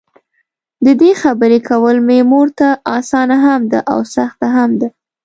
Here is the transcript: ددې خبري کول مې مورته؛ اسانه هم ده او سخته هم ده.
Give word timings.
ددې 0.85 1.11
خبري 1.21 1.59
کول 1.69 1.97
مې 2.07 2.19
مورته؛ 2.31 2.69
اسانه 2.97 3.37
هم 3.45 3.61
ده 3.71 3.79
او 3.91 3.99
سخته 4.15 4.47
هم 4.55 4.71
ده. 4.81 4.87